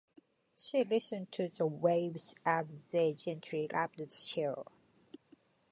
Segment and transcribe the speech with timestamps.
[0.55, 4.65] She listened to the waves as they gently lapped the shore.